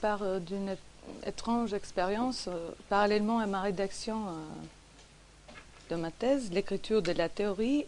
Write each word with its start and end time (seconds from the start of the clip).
part 0.00 0.22
euh, 0.22 0.38
d'une 0.38 0.76
étrange 1.26 1.72
expérience 1.72 2.46
euh, 2.48 2.70
parallèlement 2.88 3.38
à 3.38 3.46
ma 3.46 3.60
rédaction 3.60 4.28
euh, 4.28 4.32
de 5.90 5.96
ma 5.96 6.10
thèse, 6.10 6.50
l'écriture 6.52 7.02
de 7.02 7.12
la 7.12 7.28
théorie 7.28 7.84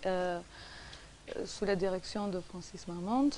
sous 1.47 1.65
la 1.65 1.75
direction 1.75 2.29
de 2.29 2.39
Francis 2.41 2.87
Marmande. 2.87 3.35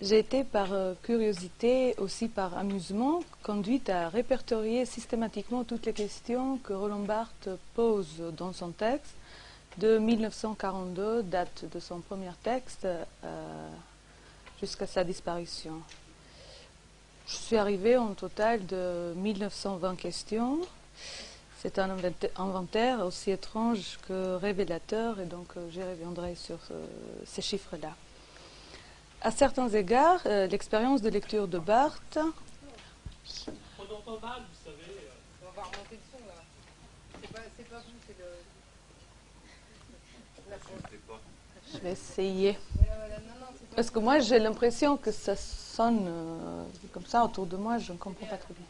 J'ai 0.00 0.18
été 0.18 0.44
par 0.44 0.68
curiosité, 1.02 1.94
aussi 1.98 2.28
par 2.28 2.56
amusement, 2.56 3.20
conduite 3.42 3.90
à 3.90 4.08
répertorier 4.08 4.86
systématiquement 4.86 5.64
toutes 5.64 5.84
les 5.84 5.92
questions 5.92 6.58
que 6.58 6.72
Roland 6.72 7.00
Barthes 7.00 7.50
pose 7.74 8.22
dans 8.34 8.54
son 8.54 8.70
texte 8.70 9.12
de 9.76 9.98
1942, 9.98 11.24
date 11.24 11.66
de 11.70 11.80
son 11.80 12.00
premier 12.00 12.32
texte, 12.42 12.86
jusqu'à 14.58 14.86
sa 14.86 15.04
disparition. 15.04 15.82
Je 17.26 17.34
suis 17.34 17.56
arrivée 17.56 17.96
en 17.96 18.14
total 18.14 18.64
de 18.66 19.12
1920 19.16 19.96
questions. 19.96 20.60
C'est 21.58 21.80
un 21.80 21.90
inventaire 22.36 23.04
aussi 23.04 23.32
étrange 23.32 23.98
que 24.06 24.36
révélateur, 24.36 25.18
et 25.18 25.24
donc 25.24 25.48
euh, 25.56 25.68
j'y 25.70 25.82
reviendrai 25.82 26.36
sur 26.36 26.58
euh, 26.70 26.86
ces 27.24 27.42
chiffres-là. 27.42 27.96
À 29.22 29.32
certains 29.32 29.68
égards, 29.70 30.20
euh, 30.26 30.46
l'expérience 30.46 31.02
de 31.02 31.08
lecture 31.08 31.48
de 31.48 31.58
Barthes. 31.58 32.18
On 32.18 33.82
entend 33.82 34.20
mal, 34.20 34.42
vous 34.42 34.64
savez. 34.64 35.08
On 35.42 35.60
va 35.60 35.62
remonter 35.62 35.96
le 35.96 36.02
son 36.12 36.24
là. 36.28 36.34
C'est 37.20 37.32
pas, 37.32 37.40
pas 37.40 37.82
vous, 37.82 37.98
c'est 38.06 38.16
le. 38.20 38.26
Je 41.72 41.78
vais 41.78 41.90
essayer. 41.90 42.56
Parce 43.74 43.90
que 43.90 43.98
moi, 43.98 44.20
j'ai 44.20 44.38
l'impression 44.38 44.96
que 44.96 45.10
ça 45.10 45.34
sonne 45.76 46.06
euh, 46.08 46.64
comme 46.92 47.04
ça 47.06 47.24
autour 47.24 47.46
de 47.46 47.56
moi, 47.56 47.78
je 47.78 47.92
ne 47.92 47.98
comprends 47.98 48.26
pas 48.26 48.36
très 48.36 48.54
bien. 48.54 48.64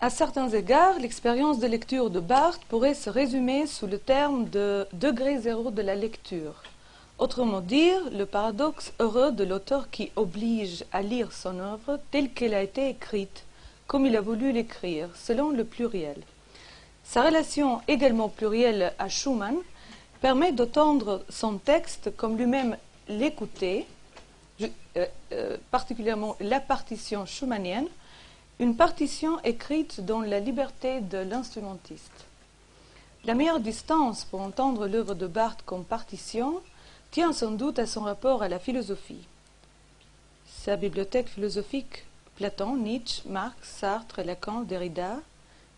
À 0.00 0.10
certains 0.10 0.48
égards, 0.50 0.98
l'expérience 1.00 1.58
de 1.58 1.66
lecture 1.66 2.10
de 2.10 2.20
Barthes 2.20 2.64
pourrait 2.68 2.94
se 2.94 3.10
résumer 3.10 3.66
sous 3.66 3.86
le 3.86 3.98
terme 3.98 4.48
de 4.48 4.86
degré 4.92 5.38
zéro 5.38 5.70
de 5.70 5.82
la 5.82 5.96
lecture. 5.96 6.62
Autrement 7.18 7.60
dire, 7.60 7.98
le 8.12 8.26
paradoxe 8.26 8.92
heureux 9.00 9.32
de 9.32 9.42
l'auteur 9.42 9.90
qui 9.90 10.12
oblige 10.16 10.84
à 10.92 11.02
lire 11.02 11.32
son 11.32 11.58
œuvre 11.58 11.98
telle 12.10 12.30
qu'elle 12.30 12.54
a 12.54 12.62
été 12.62 12.90
écrite, 12.90 13.44
comme 13.86 14.06
il 14.06 14.14
a 14.16 14.20
voulu 14.20 14.52
l'écrire, 14.52 15.08
selon 15.14 15.50
le 15.50 15.64
pluriel. 15.64 16.20
Sa 17.04 17.22
relation 17.22 17.80
également 17.88 18.28
plurielle 18.28 18.92
à 18.98 19.08
Schumann 19.08 19.56
permet 20.20 20.52
d'entendre 20.52 21.24
son 21.30 21.56
texte 21.56 22.14
comme 22.16 22.36
lui-même 22.36 22.76
l'écouter, 23.08 23.86
particulièrement 25.70 26.36
la 26.40 26.60
partition 26.60 27.26
schumannienne, 27.26 27.88
une 28.58 28.76
partition 28.76 29.38
écrite 29.42 30.00
dans 30.00 30.20
la 30.20 30.40
liberté 30.40 31.00
de 31.00 31.18
l'instrumentiste. 31.18 32.24
La 33.24 33.34
meilleure 33.34 33.60
distance 33.60 34.24
pour 34.24 34.40
entendre 34.40 34.86
l'œuvre 34.86 35.14
de 35.14 35.26
Barthes 35.26 35.62
comme 35.66 35.84
partition 35.84 36.62
tient 37.10 37.32
sans 37.32 37.50
doute 37.50 37.78
à 37.78 37.86
son 37.86 38.02
rapport 38.02 38.42
à 38.42 38.48
la 38.48 38.58
philosophie. 38.58 39.26
Sa 40.46 40.76
bibliothèque 40.76 41.28
philosophique, 41.28 42.04
Platon, 42.36 42.76
Nietzsche, 42.76 43.22
Marx, 43.26 43.56
Sartre, 43.62 44.22
Lacan, 44.22 44.62
Derrida, 44.62 45.18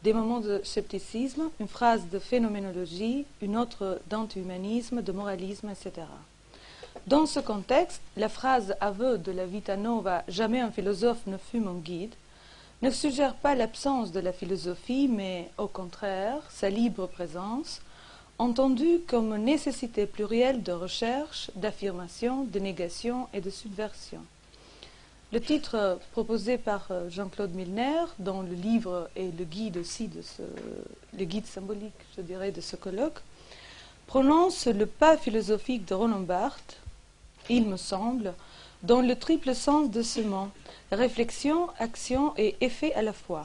des 0.03 0.13
moments 0.13 0.41
de 0.41 0.61
scepticisme, 0.63 1.51
une 1.59 1.69
phrase 1.69 2.09
de 2.11 2.19
phénoménologie, 2.19 3.25
une 3.43 3.57
autre 3.57 4.01
d'anti-humanisme, 4.09 5.03
de 5.03 5.13
moralisme, 5.13 5.71
etc. 5.71 6.07
Dans 7.09 7.25
ce 7.25 7.41
contexte, 7.41 8.03
la 8.19 8.29
phrase 8.29 8.75
aveu 8.83 9.17
de 9.17 9.33
la 9.33 9.47
Vita 9.47 9.79
Nova 9.79 10.25
Jamais 10.29 10.61
un 10.61 10.71
philosophe 10.71 11.27
ne 11.27 11.39
fut 11.39 11.59
mon 11.59 11.79
guide 11.79 12.15
ne 12.83 12.91
suggère 12.91 13.33
pas 13.33 13.55
l'absence 13.55 14.13
de 14.13 14.21
la 14.21 14.31
philosophie, 14.31 15.09
mais 15.09 15.51
au 15.57 15.69
contraire 15.69 16.43
sa 16.51 16.69
libre 16.69 17.07
présence, 17.07 17.81
entendue 18.39 19.01
comme 19.07 19.35
nécessité 19.39 20.05
plurielle 20.05 20.63
de 20.63 20.73
recherche, 20.73 21.51
d'affirmation, 21.57 22.45
de 22.45 22.59
négation 22.59 23.27
et 23.33 23.41
de 23.41 23.49
subversion. 23.49 24.21
Le 25.33 25.41
titre 25.41 25.99
proposé 26.13 26.59
par 26.59 26.89
euh, 26.91 27.09
Jean-Claude 27.09 27.55
Milner, 27.55 28.05
dans 28.19 28.43
le 28.43 28.53
livre 28.53 29.09
et 29.17 29.31
le 29.31 29.45
guide 29.45 29.79
aussi 29.79 30.09
de 30.09 30.21
ce, 30.21 30.43
le 31.19 31.25
guide 31.25 31.47
symbolique, 31.47 32.05
je 32.19 32.21
dirais, 32.21 32.53
de 32.53 32.61
ce 32.61 32.77
colloque, 32.77 33.23
prononce 34.07 34.67
le 34.67 34.85
pas 34.85 35.17
philosophique 35.17 35.87
de 35.87 35.95
Roland 35.95 36.21
Barthes, 36.21 36.77
il 37.49 37.67
me 37.67 37.77
semble, 37.77 38.35
dans 38.83 39.01
le 39.01 39.17
triple 39.17 39.55
sens 39.55 39.91
de 39.91 40.03
ce 40.03 40.21
mot, 40.21 40.49
réflexion, 40.93 41.69
action 41.79 42.33
et 42.37 42.57
effet 42.61 42.95
à 42.95 43.03
la 43.03 43.13
fois. 43.13 43.45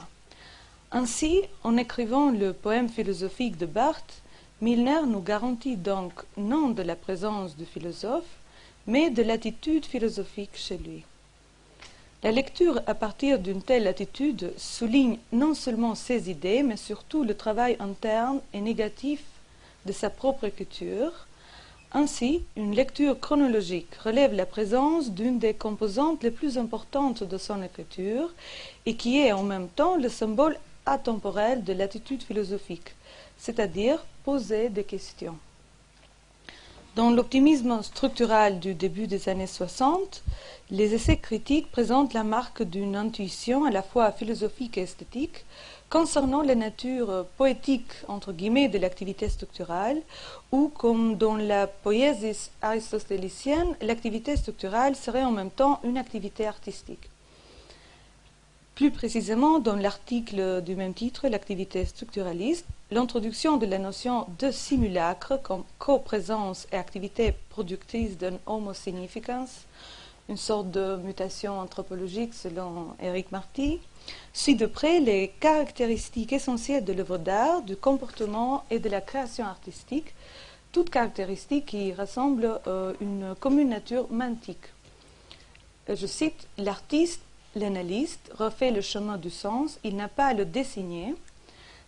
Ainsi, 0.92 1.42
en 1.64 1.76
écrivant 1.76 2.30
le 2.30 2.52
poème 2.52 2.88
philosophique 2.88 3.58
de 3.58 3.66
Barthes, 3.66 4.22
Milner 4.60 5.00
nous 5.06 5.20
garantit 5.20 5.76
donc 5.76 6.12
non 6.36 6.68
de 6.68 6.82
la 6.82 6.94
présence 6.96 7.56
du 7.56 7.66
philosophe, 7.66 8.38
mais 8.86 9.10
de 9.10 9.22
l'attitude 9.22 9.84
philosophique 9.84 10.54
chez 10.54 10.78
lui. 10.78 11.04
La 12.22 12.32
lecture 12.32 12.80
à 12.86 12.94
partir 12.94 13.38
d'une 13.38 13.60
telle 13.60 13.86
attitude 13.86 14.54
souligne 14.56 15.18
non 15.32 15.52
seulement 15.52 15.94
ses 15.94 16.30
idées, 16.30 16.62
mais 16.62 16.78
surtout 16.78 17.24
le 17.24 17.36
travail 17.36 17.76
interne 17.80 18.40
et 18.54 18.60
négatif 18.60 19.22
de 19.84 19.92
sa 19.92 20.08
propre 20.08 20.44
écriture. 20.44 21.26
Ainsi, 21.96 22.42
une 22.56 22.74
lecture 22.74 23.20
chronologique 23.20 23.94
relève 24.02 24.34
la 24.34 24.46
présence 24.46 25.12
d'une 25.12 25.38
des 25.38 25.54
composantes 25.54 26.24
les 26.24 26.32
plus 26.32 26.58
importantes 26.58 27.22
de 27.22 27.38
son 27.38 27.62
écriture 27.62 28.34
et 28.84 28.96
qui 28.96 29.20
est 29.20 29.30
en 29.30 29.44
même 29.44 29.68
temps 29.68 29.94
le 29.94 30.08
symbole 30.08 30.58
atemporel 30.86 31.62
de 31.62 31.72
l'attitude 31.72 32.24
philosophique, 32.24 32.96
c'est-à-dire 33.38 34.04
poser 34.24 34.70
des 34.70 34.82
questions. 34.82 35.38
Dans 36.96 37.10
l'optimisme 37.10 37.82
structural 37.82 38.60
du 38.60 38.74
début 38.74 39.08
des 39.08 39.28
années 39.28 39.48
60, 39.48 40.22
les 40.70 40.94
essais 40.94 41.16
critiques 41.16 41.72
présentent 41.72 42.14
la 42.14 42.22
marque 42.22 42.62
d'une 42.62 42.94
intuition 42.94 43.64
à 43.64 43.72
la 43.72 43.82
fois 43.82 44.12
philosophique 44.12 44.78
et 44.78 44.82
esthétique 44.82 45.44
concernant 45.90 46.42
la 46.42 46.54
nature 46.54 47.26
poétique 47.36 47.90
entre 48.06 48.32
guillemets 48.32 48.68
de 48.68 48.78
l'activité 48.78 49.28
structurale, 49.28 50.02
ou 50.52 50.68
comme 50.68 51.16
dans 51.16 51.34
la 51.34 51.66
poésie 51.66 52.50
aristotélicienne, 52.62 53.74
l'activité 53.82 54.36
structurale 54.36 54.94
serait 54.94 55.24
en 55.24 55.32
même 55.32 55.50
temps 55.50 55.80
une 55.82 55.98
activité 55.98 56.46
artistique. 56.46 57.10
Plus 58.74 58.90
précisément, 58.90 59.60
dans 59.60 59.76
l'article 59.76 60.60
du 60.62 60.74
même 60.74 60.94
titre, 60.94 61.28
l'activité 61.28 61.84
structuraliste, 61.84 62.66
l'introduction 62.90 63.56
de 63.56 63.66
la 63.66 63.78
notion 63.78 64.26
de 64.40 64.50
simulacre 64.50 65.40
comme 65.40 65.62
coprésence 65.78 66.66
et 66.72 66.76
activité 66.76 67.34
productrice 67.50 68.18
d'un 68.18 68.36
homo 68.46 68.74
significans, 68.74 69.46
une 70.28 70.36
sorte 70.36 70.72
de 70.72 70.96
mutation 70.96 71.60
anthropologique 71.60 72.34
selon 72.34 72.96
Eric 73.00 73.30
Marty, 73.30 73.78
suit 74.32 74.56
de 74.56 74.66
près 74.66 74.98
les 74.98 75.28
caractéristiques 75.38 76.32
essentielles 76.32 76.84
de 76.84 76.94
l'œuvre 76.94 77.18
d'art, 77.18 77.62
du 77.62 77.76
comportement 77.76 78.64
et 78.72 78.80
de 78.80 78.88
la 78.88 79.00
création 79.00 79.44
artistique, 79.44 80.12
toutes 80.72 80.90
caractéristiques 80.90 81.66
qui 81.66 81.92
rassemblent 81.92 82.58
euh, 82.66 82.92
une 83.00 83.36
commune 83.38 83.68
nature 83.68 84.10
mantique. 84.10 84.66
Je 85.88 86.06
cite, 86.06 86.48
l'artiste 86.58 87.20
l'analyste 87.56 88.30
refait 88.36 88.70
le 88.70 88.80
chemin 88.80 89.16
du 89.16 89.30
sens, 89.30 89.78
il 89.84 89.96
n'a 89.96 90.08
pas 90.08 90.26
à 90.26 90.34
le 90.34 90.44
dessiner. 90.44 91.14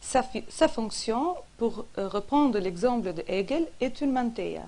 Sa, 0.01 0.69
fonction, 0.69 1.35
pour 1.59 1.85
euh, 1.99 2.09
reprendre 2.09 2.59
l'exemple 2.59 3.13
de 3.13 3.25
Hegel, 3.27 3.67
est 3.81 4.01
une 4.01 4.13
manteia. 4.13 4.63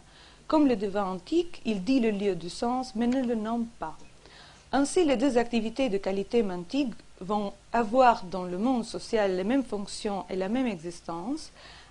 Comme 0.49 0.67
le 0.67 0.77
devin 0.77 1.05
antique, 1.05 1.61
il 1.65 1.85
dit 1.85 2.01
le 2.01 2.11
lieu 2.11 2.35
du 2.35 2.51
sens, 2.51 2.95
mais 2.97 3.07
ne 3.07 3.23
le 3.23 3.35
nomme 3.35 3.67
pas. 3.79 3.97
Ainsi, 4.73 5.05
les 5.05 5.17
deux 5.17 5.39
activités 5.39 5.89
de 5.89 5.99
qualité 5.99 6.43
mantique 6.43 6.93
vont 7.21 7.53
avoir 7.73 8.25
dans 8.25 8.45
le 8.45 8.59
monde 8.59 8.85
social 8.85 9.37
les 9.37 9.45
mêmes 9.45 9.65
fonctions 9.65 10.25
et 10.31 10.37
la 10.37 10.49
même 10.49 10.67
existence, 10.67 11.51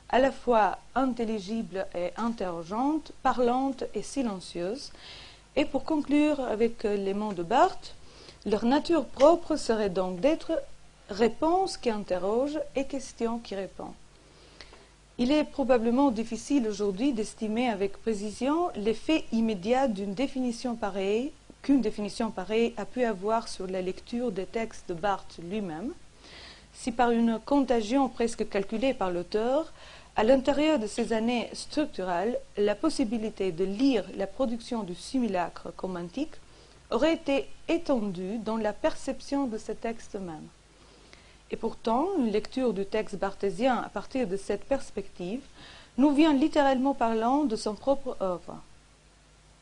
à 0.09 0.19
la 0.19 0.31
fois 0.31 0.77
intelligible 0.95 1.85
et 1.95 2.11
interrogeante, 2.17 3.11
parlante 3.23 3.83
et 3.93 4.01
silencieuse. 4.01 4.91
Et 5.55 5.65
pour 5.65 5.83
conclure 5.83 6.39
avec 6.39 6.83
les 6.83 7.13
mots 7.13 7.33
de 7.33 7.43
Barthes, 7.43 7.95
leur 8.45 8.65
nature 8.65 9.05
propre 9.05 9.55
serait 9.55 9.89
donc 9.89 10.19
d'être 10.19 10.51
réponse 11.09 11.77
qui 11.77 11.89
interroge 11.89 12.59
et 12.75 12.85
question 12.85 13.39
qui 13.39 13.55
répond. 13.55 13.93
Il 15.17 15.31
est 15.31 15.45
probablement 15.45 16.11
difficile 16.11 16.67
aujourd'hui 16.67 17.11
d'estimer 17.11 17.69
avec 17.69 17.97
précision 18.01 18.69
l'effet 18.75 19.23
immédiat 19.31 19.87
d'une 19.87 20.13
définition 20.13 20.75
pareille 20.75 21.31
qu'une 21.63 21.81
définition 21.81 22.29
pareille 22.29 22.73
a 22.77 22.85
pu 22.85 23.03
avoir 23.03 23.47
sur 23.47 23.67
la 23.67 23.81
lecture 23.81 24.31
des 24.31 24.45
textes 24.45 24.89
de 24.89 24.93
Barthes 24.93 25.39
lui-même, 25.49 25.91
si 26.73 26.91
par 26.91 27.11
une 27.11 27.39
contagion 27.43 28.09
presque 28.09 28.47
calculée 28.47 28.93
par 28.93 29.11
l'auteur, 29.11 29.73
à 30.15 30.23
l'intérieur 30.23 30.79
de 30.79 30.87
ces 30.87 31.13
années 31.13 31.49
structurales, 31.53 32.37
la 32.57 32.75
possibilité 32.75 33.51
de 33.51 33.65
lire 33.65 34.05
la 34.15 34.27
production 34.27 34.83
du 34.83 34.95
simulacre 34.95 35.73
comme 35.75 35.97
antique 35.97 36.35
aurait 36.91 37.13
été 37.13 37.47
étendue 37.67 38.37
dans 38.39 38.57
la 38.57 38.73
perception 38.73 39.47
de 39.47 39.57
ce 39.57 39.71
texte 39.71 40.15
même. 40.15 40.47
Et 41.51 41.55
pourtant, 41.55 42.07
une 42.17 42.31
lecture 42.31 42.73
du 42.73 42.85
texte 42.85 43.17
barthésien 43.17 43.77
à 43.77 43.89
partir 43.89 44.27
de 44.27 44.37
cette 44.37 44.65
perspective 44.65 45.41
nous 45.97 46.11
vient 46.13 46.33
littéralement 46.33 46.93
parlant 46.93 47.45
de 47.45 47.55
son 47.55 47.73
propre 47.73 48.17
œuvre. 48.21 48.57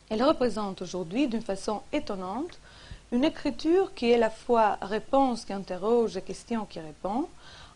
Elle 0.10 0.24
représente 0.24 0.81
aujourd'hui, 0.81 1.27
d'une 1.27 1.42
façon 1.42 1.81
étonnante, 1.92 2.60
une 3.12 3.24
écriture 3.24 3.94
qui 3.94 4.12
est 4.12 4.16
à 4.16 4.19
la 4.19 4.30
fois 4.30 4.78
réponse 4.81 5.45
qui 5.45 5.54
interroge 5.54 6.18
et 6.18 6.21
question 6.21 6.66
qui 6.66 6.80
répond, 6.80 7.28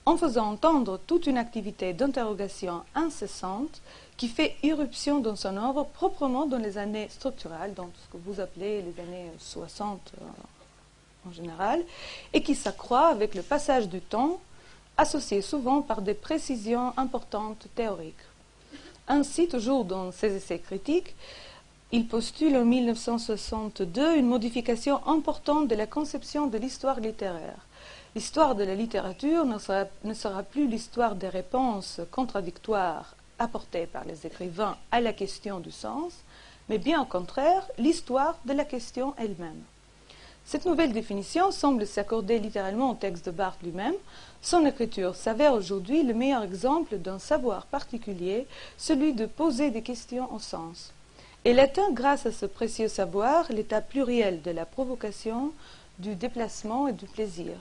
en 0.10 0.18
faisant 0.18 0.50
entendre 0.50 1.00
toute 1.06 1.28
une 1.28 1.38
activité 1.38 1.94
d'interrogation 1.94 2.82
incessante 2.96 3.80
qui 4.18 4.28
fait 4.28 4.56
irruption 4.64 5.20
dans 5.20 5.36
son 5.36 5.56
œuvre 5.56 5.84
proprement 5.84 6.48
dans 6.48 6.58
les 6.58 6.80
années 6.80 7.08
structurales, 7.10 7.76
dans 7.76 7.92
ce 7.94 8.12
que 8.12 8.24
vous 8.26 8.40
appelez 8.40 8.82
les 8.82 9.04
années 9.04 9.30
60 9.38 10.00
euh, 10.18 11.30
en 11.30 11.32
général, 11.32 11.84
et 12.34 12.42
qui 12.42 12.56
s'accroît 12.56 13.10
avec 13.10 13.36
le 13.36 13.44
passage 13.44 13.88
du 13.88 14.02
temps, 14.02 14.40
associé 14.98 15.44
souvent 15.44 15.84
par 15.84 16.02
des 16.02 16.16
précisions 16.16 16.92
importantes 16.98 17.68
théoriques. 17.76 18.16
Ainsi, 19.08 19.48
toujours 19.48 19.86
dans 19.86 20.12
ses 20.12 20.36
essais 20.36 20.58
critiques, 20.58 21.16
il 21.92 22.08
postule 22.08 22.58
en 22.58 22.66
1962 22.66 24.18
une 24.18 24.28
modification 24.28 25.08
importante 25.08 25.68
de 25.68 25.76
la 25.76 25.86
conception 25.86 26.48
de 26.48 26.58
l'histoire 26.58 27.00
littéraire. 27.00 27.60
L'histoire 28.16 28.56
de 28.56 28.64
la 28.64 28.74
littérature 28.74 29.46
ne 29.46 29.60
sera, 29.60 29.86
ne 30.04 30.16
sera 30.16 30.42
plus 30.42 30.68
l'histoire 30.68 31.16
des 31.16 31.30
réponses 31.30 32.02
contradictoires 32.12 33.16
apportées 33.38 33.86
par 33.86 34.04
les 34.06 34.26
écrivains 34.26 34.78
à 34.92 35.00
la 35.00 35.14
question 35.14 35.60
du 35.60 35.72
sens, 35.72 36.14
mais 36.70 36.80
bien 36.80 37.02
au 37.02 37.06
contraire 37.06 37.68
l'histoire 37.78 38.38
de 38.46 38.54
la 38.54 38.66
question 38.66 39.14
elle-même. 39.18 39.62
Cette 40.44 40.66
nouvelle 40.66 40.92
définition 40.92 41.52
semble 41.52 41.86
s'accorder 41.86 42.40
littéralement 42.40 42.90
au 42.90 42.96
texte 42.96 43.28
de 43.28 43.32
Barthes 43.32 43.62
lui-même. 43.62 43.94
Son 44.42 44.66
écriture 44.66 45.16
s'avère 45.16 45.54
aujourd'hui 45.54 46.02
le 46.02 46.16
meilleur 46.16 46.42
exemple 46.42 46.98
d'un 46.98 47.20
savoir 47.20 47.68
particulier, 47.68 48.48
celui 48.76 49.14
de 49.14 49.28
poser 49.28 49.70
des 49.70 49.84
questions 49.84 50.34
au 50.34 50.40
sens. 50.40 50.92
Elle 51.44 51.60
atteint, 51.60 51.92
grâce 51.92 52.26
à 52.26 52.32
ce 52.32 52.48
précieux 52.48 52.88
savoir, 52.88 53.52
l'état 53.52 53.82
pluriel 53.82 54.42
de 54.42 54.50
la 54.50 54.66
provocation, 54.66 55.54
du 56.00 56.16
déplacement 56.16 56.88
et 56.88 56.94
du 56.94 57.06
plaisir. 57.06 57.54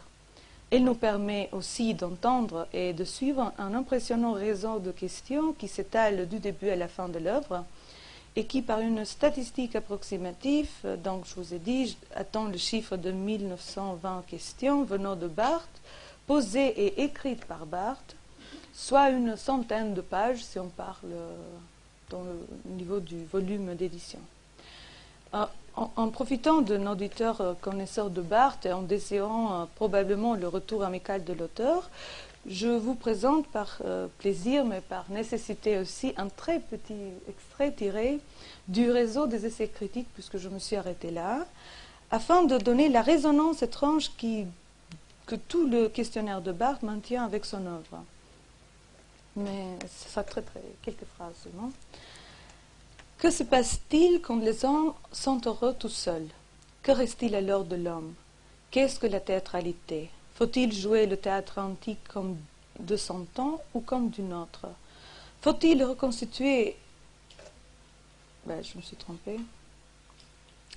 Elle 0.70 0.84
nous 0.84 0.94
permet 0.94 1.48
aussi 1.52 1.94
d'entendre 1.94 2.68
et 2.74 2.92
de 2.92 3.04
suivre 3.04 3.52
un 3.56 3.72
impressionnant 3.72 4.32
réseau 4.32 4.80
de 4.80 4.90
questions 4.90 5.54
qui 5.54 5.66
s'étale 5.66 6.28
du 6.28 6.40
début 6.40 6.68
à 6.68 6.76
la 6.76 6.88
fin 6.88 7.08
de 7.08 7.18
l'œuvre 7.18 7.64
et 8.36 8.44
qui, 8.44 8.60
par 8.60 8.80
une 8.80 9.04
statistique 9.06 9.74
approximative, 9.76 10.68
donc 11.02 11.24
je 11.26 11.34
vous 11.36 11.54
ai 11.54 11.58
dit, 11.58 11.96
attend 12.14 12.48
le 12.48 12.58
chiffre 12.58 12.98
de 12.98 13.10
1920 13.10 14.24
questions 14.28 14.84
venant 14.84 15.16
de 15.16 15.26
Barthes, 15.26 15.80
posées 16.26 16.68
et 16.68 17.02
écrites 17.02 17.46
par 17.46 17.64
Barthes, 17.64 18.14
soit 18.74 19.08
une 19.08 19.36
centaine 19.36 19.94
de 19.94 20.02
pages 20.02 20.44
si 20.44 20.58
on 20.58 20.68
parle 20.68 21.08
dans 22.10 22.22
le 22.22 22.72
niveau 22.74 23.00
du 23.00 23.24
volume 23.24 23.74
d'édition. 23.74 24.20
Euh, 25.78 25.84
en, 25.96 26.08
profitant 26.08 26.60
d'un 26.60 26.86
auditeur 26.86 27.40
euh, 27.40 27.54
connaisseur 27.60 28.10
de 28.10 28.20
Barthes 28.20 28.66
et 28.66 28.72
en 28.72 28.82
désirant 28.82 29.62
euh, 29.62 29.64
probablement 29.76 30.34
le 30.34 30.48
retour 30.48 30.84
amical 30.84 31.24
de 31.24 31.32
l'auteur, 31.32 31.90
je 32.46 32.68
vous 32.68 32.94
présente 32.94 33.46
par 33.48 33.80
plaisir, 34.18 34.64
mais 34.64 34.80
par 34.80 35.04
nécessité 35.10 35.76
aussi, 35.76 36.14
un 36.16 36.28
très 36.28 36.60
petit 36.60 36.94
extrait 37.28 37.72
tiré 37.72 38.20
du 38.68 38.90
réseau 38.90 39.26
des 39.26 39.44
essais 39.44 39.68
critiques, 39.68 40.06
puisque 40.14 40.38
je 40.38 40.48
me 40.48 40.58
suis 40.58 40.76
arrêtée 40.76 41.10
là, 41.10 41.44
afin 42.10 42.44
de 42.44 42.56
donner 42.56 42.88
la 42.88 43.02
résonance 43.02 43.62
étrange 43.62 44.12
que 44.16 45.34
tout 45.34 45.66
le 45.66 45.88
questionnaire 45.88 46.40
de 46.40 46.52
Barthes 46.52 46.84
maintient 46.84 47.24
avec 47.24 47.44
son 47.44 47.66
œuvre 47.66 48.02
mais 49.38 49.78
ce 49.82 50.10
sera 50.10 50.24
très, 50.24 50.42
très 50.42 50.60
quelques 50.82 51.04
phrases 51.16 51.34
seulement. 51.42 51.70
Que 53.18 53.30
se 53.32 53.42
passe-t-il 53.42 54.20
quand 54.20 54.36
les 54.38 54.64
hommes 54.64 54.94
sont 55.10 55.40
heureux 55.44 55.74
tout 55.76 55.88
seuls? 55.88 56.28
Que 56.84 56.92
reste-t-il 56.92 57.34
alors 57.34 57.64
de 57.64 57.74
l'homme? 57.74 58.14
Qu'est-ce 58.70 59.00
que 59.00 59.08
la 59.08 59.18
théâtralité? 59.18 60.08
Faut-il 60.36 60.72
jouer 60.72 61.06
le 61.06 61.16
théâtre 61.16 61.58
antique 61.58 62.06
comme 62.06 62.36
de 62.78 62.96
son 62.96 63.24
temps 63.24 63.60
ou 63.74 63.80
comme 63.80 64.10
d'une 64.10 64.32
autre? 64.32 64.68
Faut-il 65.42 65.82
reconstituer? 65.82 66.76
Ben, 68.46 68.62
Je 68.62 68.76
me 68.76 68.82
suis 68.82 68.96
trompée. 68.96 69.40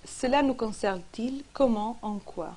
Cela 0.04 0.42
nous 0.42 0.56
concerne-t-il? 0.56 1.44
Comment? 1.54 2.00
En 2.02 2.18
quoi? 2.18 2.56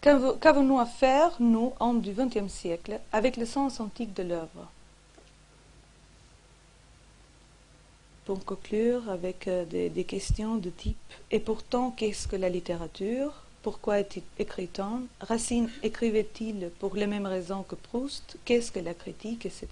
Qu'avons-nous 0.00 0.78
à 0.78 0.86
faire, 0.86 1.32
nous, 1.40 1.72
hommes 1.80 2.00
du 2.00 2.12
XXe 2.12 2.46
siècle, 2.46 3.00
avec 3.10 3.36
le 3.36 3.44
sens 3.44 3.80
antique 3.80 4.14
de 4.14 4.22
l'œuvre? 4.22 4.68
Pour 8.28 8.44
conclure 8.44 9.08
avec 9.08 9.48
euh, 9.48 9.64
des, 9.64 10.04
questions 10.04 10.56
de 10.56 10.68
type 10.68 10.98
Et 11.30 11.40
pourtant, 11.40 11.90
qu'est-ce 11.92 12.28
que 12.28 12.36
la 12.36 12.50
littérature? 12.50 13.32
Pourquoi 13.62 14.00
est-il 14.00 14.22
écritant? 14.38 15.00
Racine 15.22 15.70
écrivait-il 15.82 16.70
pour 16.78 16.94
les 16.94 17.06
mêmes 17.06 17.24
raisons 17.24 17.62
que 17.62 17.74
Proust? 17.74 18.36
Qu'est-ce 18.44 18.70
que 18.70 18.80
la 18.80 18.92
critique, 18.92 19.46
etc. 19.46 19.68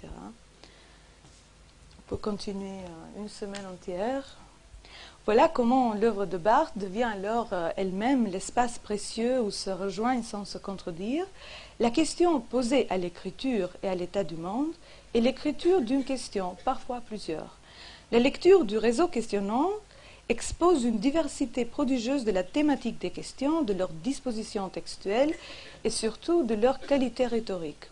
Pour 2.06 2.19
continuer 2.23 2.79
euh, 2.79 3.20
une 3.20 3.29
semaine 3.29 3.67
entière, 3.67 4.38
voilà 5.26 5.49
comment 5.49 5.93
l'œuvre 5.93 6.25
de 6.25 6.38
Barthes 6.38 6.79
devient 6.79 7.02
alors 7.12 7.49
euh, 7.52 7.69
elle-même 7.76 8.26
l'espace 8.26 8.79
précieux 8.79 9.38
où 9.43 9.50
se 9.50 9.69
rejoignent 9.69 10.23
sans 10.23 10.47
se 10.47 10.56
contredire 10.56 11.26
la 11.79 11.91
question 11.91 12.41
posée 12.41 12.87
à 12.88 12.97
l'écriture 12.97 13.69
et 13.82 13.88
à 13.91 13.94
l'état 13.94 14.25
du 14.25 14.37
monde 14.37 14.73
et 15.12 15.20
l'écriture 15.20 15.82
d'une 15.82 16.05
question, 16.05 16.56
parfois 16.64 17.02
plusieurs. 17.02 17.59
La 18.12 18.20
lecture 18.20 18.64
du 18.64 18.79
réseau 18.79 19.08
questionnant 19.08 19.69
expose 20.29 20.85
une 20.85 21.00
diversité 21.00 21.64
prodigieuse 21.64 22.25
de 22.25 22.31
la 22.31 22.44
thématique 22.44 23.00
des 23.00 23.11
questions, 23.11 23.62
de 23.62 23.73
leur 23.73 23.88
disposition 23.88 24.69
textuelle 24.69 25.35
et 25.82 25.91
surtout 25.91 26.44
de 26.44 26.55
leur 26.55 26.79
qualité 26.79 27.26
rhétorique. 27.26 27.91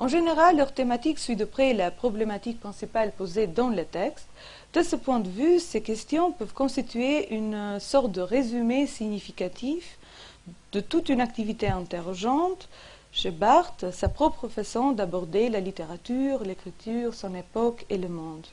En 0.00 0.08
général, 0.08 0.56
leur 0.56 0.72
thématique 0.72 1.18
suit 1.18 1.36
de 1.36 1.44
près 1.44 1.74
la 1.74 1.90
problématique 1.90 2.60
principale 2.60 3.12
posée 3.12 3.46
dans 3.46 3.68
le 3.68 3.84
texte, 3.84 4.26
de 4.72 4.82
ce 4.82 4.96
point 4.96 5.20
de 5.20 5.28
vue, 5.28 5.60
ces 5.60 5.82
questions 5.82 6.32
peuvent 6.32 6.54
constituer 6.54 7.34
une 7.34 7.78
sorte 7.78 8.10
de 8.10 8.22
résumé 8.22 8.86
significatif 8.86 9.98
de 10.72 10.80
toute 10.80 11.10
une 11.10 11.20
activité 11.20 11.68
interrogeante 11.68 12.70
chez 13.12 13.30
Barthes, 13.30 13.90
sa 13.90 14.08
propre 14.08 14.48
façon 14.48 14.92
d'aborder 14.92 15.50
la 15.50 15.60
littérature, 15.60 16.42
l'écriture, 16.42 17.12
son 17.12 17.34
époque 17.34 17.84
et 17.90 17.98
le 17.98 18.08
monde. 18.08 18.46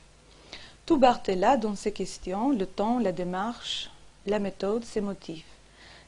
Tout 0.90 1.00
là 1.00 1.56
dans 1.56 1.76
ces 1.76 1.92
questions, 1.92 2.50
le 2.50 2.66
temps, 2.66 2.98
la 2.98 3.12
démarche, 3.12 3.92
la 4.26 4.40
méthode, 4.40 4.84
ses 4.84 5.00
motifs. 5.00 5.46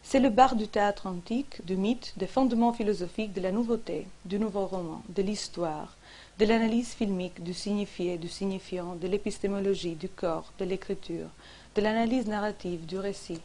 C'est 0.02 0.18
le 0.18 0.28
Barthes 0.28 0.58
du 0.58 0.66
théâtre 0.66 1.06
antique, 1.06 1.64
du 1.64 1.76
mythe, 1.76 2.12
des 2.16 2.26
fondements 2.26 2.72
philosophiques 2.72 3.32
de 3.32 3.40
la 3.40 3.52
nouveauté, 3.52 4.08
du 4.24 4.40
nouveau 4.40 4.66
roman, 4.66 5.00
de 5.08 5.22
l'histoire, 5.22 5.94
de 6.40 6.46
l'analyse 6.46 6.94
filmique, 6.94 7.44
du 7.44 7.54
signifié, 7.54 8.18
du 8.18 8.26
signifiant, 8.26 8.96
de 8.96 9.06
l'épistémologie, 9.06 9.94
du 9.94 10.08
corps, 10.08 10.52
de 10.58 10.64
l'écriture, 10.64 11.28
de 11.76 11.80
l'analyse 11.80 12.26
narrative, 12.26 12.84
du 12.84 12.98
récit, 12.98 13.40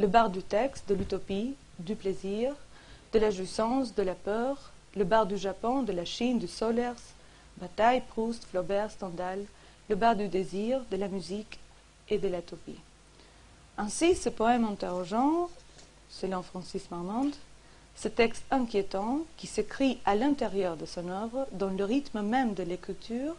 le 0.00 0.08
bar 0.08 0.28
du 0.28 0.42
texte, 0.42 0.88
de 0.88 0.96
l'utopie, 0.96 1.54
du 1.78 1.94
plaisir, 1.94 2.52
de 3.12 3.20
la 3.20 3.30
jouissance, 3.30 3.94
de 3.94 4.02
la 4.02 4.16
peur, 4.16 4.72
le 4.96 5.04
bar 5.04 5.26
du 5.26 5.36
Japon, 5.36 5.84
de 5.84 5.92
la 5.92 6.04
Chine, 6.04 6.40
du 6.40 6.48
Solers, 6.48 7.14
Bataille, 7.58 8.02
Proust, 8.08 8.44
Flaubert, 8.46 8.90
Stendhal, 8.90 9.46
le 9.90 9.96
bar 9.96 10.14
du 10.14 10.28
désir, 10.28 10.80
de 10.92 10.96
la 10.96 11.08
musique 11.08 11.58
et 12.08 12.18
de 12.18 12.28
l'utopie. 12.28 12.78
Ainsi, 13.76 14.14
ce 14.14 14.28
poème 14.28 14.64
interrogeant, 14.64 15.50
selon 16.08 16.42
Francis 16.42 16.88
Marmande, 16.92 17.34
ce 17.96 18.06
texte 18.06 18.44
inquiétant, 18.52 19.22
qui 19.36 19.48
s'écrit 19.48 19.98
à 20.04 20.14
l'intérieur 20.14 20.76
de 20.76 20.86
son 20.86 21.08
œuvre, 21.08 21.48
dans 21.50 21.70
le 21.70 21.84
rythme 21.84 22.22
même 22.22 22.54
de 22.54 22.62
l'écriture, 22.62 23.34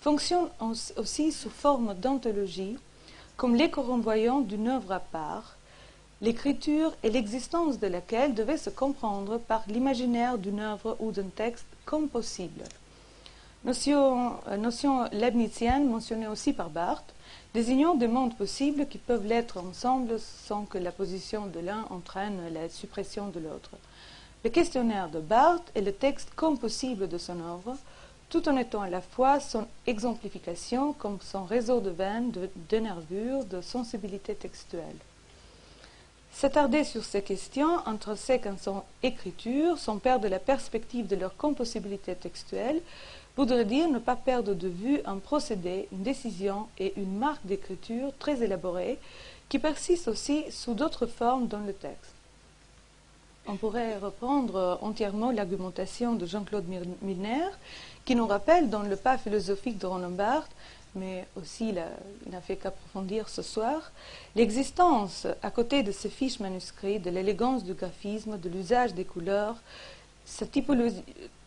fonctionne 0.00 0.48
aussi 0.96 1.32
sous 1.32 1.50
forme 1.50 1.92
d'anthologie, 1.92 2.78
comme 3.36 3.54
l'écho 3.54 3.82
renvoyant 3.82 4.40
d'une 4.40 4.68
œuvre 4.68 4.92
à 4.92 5.00
part, 5.00 5.56
l'écriture 6.22 6.94
et 7.02 7.10
l'existence 7.10 7.78
de 7.78 7.88
laquelle 7.88 8.34
devait 8.34 8.56
se 8.56 8.70
comprendre 8.70 9.36
par 9.36 9.64
l'imaginaire 9.68 10.38
d'une 10.38 10.60
œuvre 10.60 10.96
ou 10.98 11.12
d'un 11.12 11.28
texte 11.28 11.66
comme 11.84 12.08
possible. 12.08 12.64
Notion, 13.62 14.38
euh, 14.48 14.56
notion 14.56 15.04
leibnizienne 15.12 15.86
mentionnée 15.86 16.26
aussi 16.26 16.54
par 16.54 16.70
Barthes, 16.70 17.14
désignant 17.52 17.94
des 17.94 18.08
mondes 18.08 18.34
possibles 18.34 18.86
qui 18.86 18.96
peuvent 18.96 19.26
l'être 19.26 19.58
ensemble 19.58 20.18
sans 20.18 20.64
que 20.64 20.78
la 20.78 20.92
position 20.92 21.46
de 21.46 21.60
l'un 21.60 21.84
entraîne 21.90 22.40
la 22.54 22.70
suppression 22.70 23.28
de 23.28 23.38
l'autre. 23.38 23.72
Le 24.44 24.50
questionnaire 24.50 25.10
de 25.10 25.20
Barthes 25.20 25.70
est 25.74 25.82
le 25.82 25.92
texte 25.92 26.30
comme 26.34 26.58
possible 26.58 27.06
de 27.06 27.18
son 27.18 27.38
œuvre, 27.40 27.76
tout 28.30 28.48
en 28.48 28.56
étant 28.56 28.80
à 28.80 28.88
la 28.88 29.02
fois 29.02 29.40
son 29.40 29.66
exemplification 29.86 30.94
comme 30.94 31.18
son 31.20 31.44
réseau 31.44 31.80
de 31.80 31.90
veines, 31.90 32.30
de, 32.30 32.76
nervures, 32.78 33.44
de 33.44 33.60
sensibilité 33.60 34.34
textuelle. 34.34 34.96
S'attarder 36.32 36.84
sur 36.84 37.04
ces 37.04 37.22
questions 37.22 37.86
intrinsèques 37.86 38.46
en 38.46 38.56
son 38.56 38.84
écriture, 39.02 39.76
sans 39.78 39.98
perdre 39.98 40.28
la 40.28 40.38
perspective 40.38 41.08
de 41.08 41.16
leur 41.16 41.36
compossibilité 41.36 42.14
textuelle, 42.14 42.80
voudrait 43.40 43.64
dire 43.64 43.88
ne 43.88 43.98
pas 43.98 44.16
perdre 44.16 44.52
de 44.52 44.68
vue 44.68 45.00
un 45.06 45.16
procédé, 45.16 45.88
une 45.92 46.02
décision 46.02 46.66
et 46.78 46.92
une 46.98 47.16
marque 47.16 47.46
d'écriture 47.46 48.12
très 48.18 48.42
élaborée 48.42 48.98
qui 49.48 49.58
persistent 49.58 50.08
aussi 50.08 50.44
sous 50.50 50.74
d'autres 50.74 51.06
formes 51.06 51.46
dans 51.46 51.60
le 51.60 51.72
texte? 51.72 52.12
On 53.46 53.56
pourrait 53.56 53.96
reprendre 53.96 54.78
entièrement 54.82 55.30
l'argumentation 55.30 56.16
de 56.16 56.26
Jean-Claude 56.26 56.66
Milner, 57.00 57.48
qui 58.04 58.14
nous 58.14 58.26
rappelle 58.26 58.68
dans 58.68 58.82
le 58.82 58.94
pas 58.94 59.16
philosophique 59.16 59.78
de 59.78 59.86
Roland 59.86 60.10
Barthes 60.10 60.52
mais 60.94 61.24
aussi 61.36 61.68
il 61.68 62.30
n'a 62.32 62.40
fait 62.40 62.56
qu'approfondir 62.56 63.28
ce 63.28 63.42
soir, 63.42 63.92
l'existence, 64.34 65.26
à 65.40 65.50
côté 65.52 65.84
de 65.84 65.92
ces 65.92 66.10
fiches 66.10 66.40
manuscrits, 66.40 66.98
de 66.98 67.10
l'élégance 67.10 67.62
du 67.62 67.74
graphisme, 67.74 68.36
de 68.38 68.48
l'usage 68.48 68.92
des 68.92 69.04
couleurs, 69.04 69.54
sa 70.24 70.46
typologie, 70.46 71.00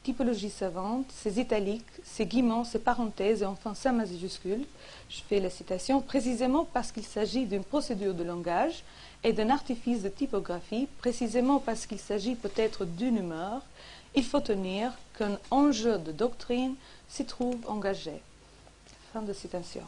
typologie, 0.04 0.50
savante, 0.50 1.06
ses 1.12 1.40
italiques, 1.40 1.86
ses 2.04 2.26
guiments, 2.26 2.66
ses 2.66 2.80
parenthèses 2.80 3.42
et 3.42 3.46
enfin 3.46 3.74
sa 3.74 3.92
majuscule. 3.92 4.66
Je 5.10 5.22
fais 5.28 5.40
la 5.40 5.50
citation 5.50 6.02
précisément 6.02 6.66
parce 6.66 6.92
qu'il 6.92 7.06
s'agit 7.06 7.46
d'une 7.46 7.64
procédure 7.64 8.14
de 8.14 8.24
langage 8.24 8.84
et 9.24 9.34
d'un 9.34 9.50
artifice 9.50 10.04
de 10.04 10.10
typographie, 10.10 10.88
précisément 11.00 11.60
parce 11.60 11.86
qu'il 11.86 12.00
s'agit 12.00 12.36
peut-être 12.36 12.86
d'une 12.86 13.18
humeur, 13.18 13.62
il 14.16 14.24
faut 14.24 14.42
tenir 14.42 14.92
qu'un 15.18 15.40
enjeu 15.50 15.98
de 15.98 16.12
doctrine 16.12 16.76
s'y 17.08 17.26
trouve 17.26 17.58
engagé. 17.68 18.22
Fin 19.14 19.22
de 19.22 19.34
citation. 19.34 19.84